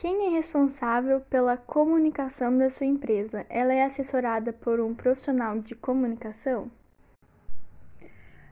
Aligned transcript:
Quem 0.00 0.26
é 0.26 0.28
responsável 0.28 1.20
pela 1.22 1.56
comunicação 1.56 2.56
da 2.56 2.70
sua 2.70 2.86
empresa? 2.86 3.44
Ela 3.48 3.74
é 3.74 3.82
assessorada 3.82 4.52
por 4.52 4.78
um 4.78 4.94
profissional 4.94 5.58
de 5.58 5.74
comunicação? 5.74 6.70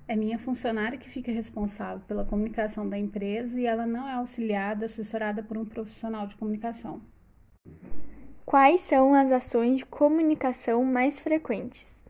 É 0.08 0.16
minha 0.16 0.40
funcionária 0.40 0.98
que 0.98 1.08
fica 1.08 1.30
responsável 1.30 2.02
pela 2.08 2.24
comunicação 2.24 2.88
da 2.88 2.98
empresa 2.98 3.60
e 3.60 3.64
ela 3.64 3.86
não 3.86 4.08
é 4.08 4.14
auxiliada, 4.14 4.86
assessorada 4.86 5.40
por 5.40 5.56
um 5.56 5.64
profissional 5.64 6.26
de 6.26 6.34
comunicação. 6.34 7.00
Quais 8.44 8.80
são 8.80 9.14
as 9.14 9.30
ações 9.30 9.78
de 9.78 9.86
comunicação 9.86 10.84
mais 10.84 11.20
frequentes? 11.20 12.02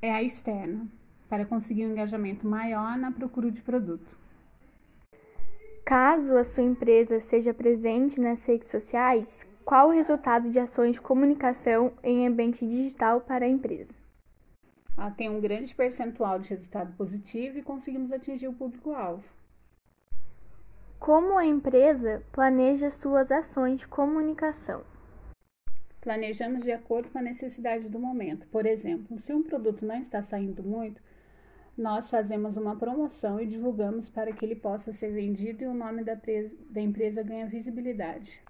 É 0.00 0.10
a 0.10 0.22
externa, 0.22 0.88
para 1.28 1.44
conseguir 1.44 1.84
um 1.84 1.90
engajamento 1.90 2.46
maior 2.46 2.96
na 2.96 3.12
procura 3.12 3.50
de 3.50 3.60
produto. 3.60 4.16
Caso 5.88 6.36
a 6.36 6.44
sua 6.44 6.64
empresa 6.64 7.18
seja 7.30 7.54
presente 7.54 8.20
nas 8.20 8.44
redes 8.44 8.70
sociais, 8.70 9.26
qual 9.64 9.88
o 9.88 9.92
resultado 9.92 10.50
de 10.50 10.58
ações 10.58 10.92
de 10.92 11.00
comunicação 11.00 11.94
em 12.02 12.26
ambiente 12.26 12.68
digital 12.68 13.22
para 13.22 13.46
a 13.46 13.48
empresa? 13.48 13.94
Ela 14.98 15.10
tem 15.10 15.30
um 15.30 15.40
grande 15.40 15.74
percentual 15.74 16.38
de 16.38 16.50
resultado 16.50 16.94
positivo 16.94 17.56
e 17.56 17.62
conseguimos 17.62 18.12
atingir 18.12 18.48
o 18.48 18.52
público-alvo. 18.52 19.24
Como 20.98 21.38
a 21.38 21.46
empresa 21.46 22.22
planeja 22.32 22.90
suas 22.90 23.32
ações 23.32 23.80
de 23.80 23.88
comunicação? 23.88 24.84
Planejamos 26.02 26.64
de 26.64 26.70
acordo 26.70 27.08
com 27.08 27.18
a 27.18 27.22
necessidade 27.22 27.88
do 27.88 27.98
momento. 27.98 28.46
Por 28.48 28.66
exemplo, 28.66 29.18
se 29.18 29.32
um 29.32 29.42
produto 29.42 29.86
não 29.86 29.96
está 29.96 30.20
saindo 30.20 30.62
muito, 30.62 31.00
nós 31.78 32.10
fazemos 32.10 32.56
uma 32.56 32.76
promoção 32.76 33.40
e 33.40 33.46
divulgamos 33.46 34.10
para 34.10 34.32
que 34.32 34.44
ele 34.44 34.56
possa 34.56 34.92
ser 34.92 35.12
vendido 35.12 35.62
e 35.62 35.66
o 35.68 35.72
nome 35.72 36.02
da, 36.02 36.14
da 36.70 36.80
empresa 36.80 37.22
ganha 37.22 37.46
visibilidade. 37.46 38.42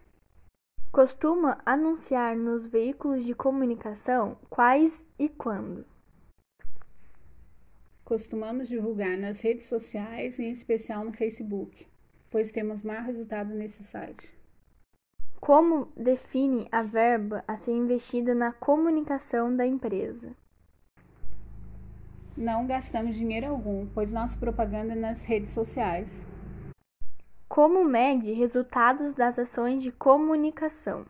Costuma 0.90 1.60
anunciar 1.66 2.34
nos 2.34 2.66
veículos 2.66 3.22
de 3.24 3.34
comunicação 3.34 4.38
quais 4.48 5.06
e 5.18 5.28
quando? 5.28 5.84
Costumamos 8.02 8.66
divulgar 8.66 9.18
nas 9.18 9.42
redes 9.42 9.66
sociais, 9.66 10.38
em 10.38 10.50
especial 10.50 11.04
no 11.04 11.12
Facebook, 11.12 11.86
pois 12.30 12.50
temos 12.50 12.82
maior 12.82 13.02
resultado 13.02 13.52
nesse 13.52 13.84
site. 13.84 14.34
Como 15.38 15.92
define 15.94 16.66
a 16.72 16.82
verba 16.82 17.44
a 17.46 17.58
ser 17.58 17.72
investida 17.72 18.34
na 18.34 18.50
comunicação 18.50 19.54
da 19.54 19.66
empresa? 19.66 20.34
Não 22.38 22.68
gastamos 22.68 23.16
dinheiro 23.16 23.48
algum, 23.48 23.84
pois 23.88 24.12
nossa 24.12 24.36
propaganda 24.38 24.92
é 24.92 24.94
nas 24.94 25.24
redes 25.24 25.50
sociais. 25.50 26.24
Como 27.48 27.84
mede 27.84 28.30
resultados 28.30 29.12
das 29.12 29.40
ações 29.40 29.82
de 29.82 29.90
comunicação? 29.90 31.04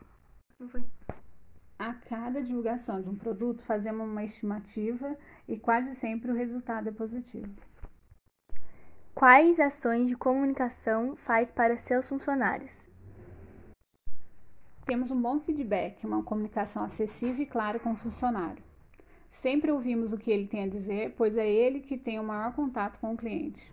A 1.79 1.93
cada 1.93 2.43
divulgação 2.43 3.03
de 3.03 3.11
um 3.11 3.15
produto, 3.15 3.63
fazemos 3.63 4.09
uma 4.09 4.25
estimativa 4.25 5.15
e 5.47 5.59
quase 5.59 5.95
sempre 5.95 6.33
o 6.33 6.35
resultado 6.35 6.89
é 6.89 6.93
positivo. 6.93 7.55
Quais 9.15 9.61
ações 9.61 10.09
de 10.09 10.17
comunicação 10.17 11.15
faz 11.15 11.51
para 11.51 11.77
seus 11.77 12.09
funcionários? 12.09 12.73
Temos 14.87 15.11
um 15.11 15.21
bom 15.21 15.39
feedback, 15.41 16.07
uma 16.07 16.23
comunicação 16.23 16.83
acessível 16.83 17.43
e 17.43 17.47
clara 17.47 17.79
com 17.79 17.93
o 17.93 17.97
funcionário. 17.97 18.68
Sempre 19.31 19.71
ouvimos 19.71 20.13
o 20.13 20.19
que 20.19 20.31
ele 20.31 20.47
tem 20.47 20.65
a 20.65 20.69
dizer, 20.69 21.15
pois 21.17 21.37
é 21.37 21.49
ele 21.49 21.81
que 21.81 21.97
tem 21.97 22.19
o 22.19 22.25
maior 22.25 22.53
contato 22.55 22.99
com 22.99 23.13
o 23.13 23.17
cliente. 23.17 23.73